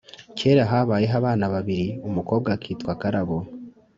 kera 0.37 0.63
habayeho 0.71 1.15
abana 1.21 1.45
babiri, 1.53 1.87
umukobwa 2.07 2.49
akitwa 2.57 2.91
karabo, 3.01 3.37